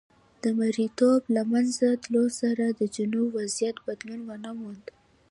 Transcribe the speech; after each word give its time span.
د 0.43 0.45
مریتوب 0.59 1.21
له 1.35 1.41
منځه 1.51 1.87
تلو 2.03 2.25
سره 2.39 2.65
د 2.69 2.81
جنوب 2.95 3.29
وضعیت 3.39 3.77
بدلون 3.87 4.21
ونه 4.25 4.51
موند. 4.59 4.85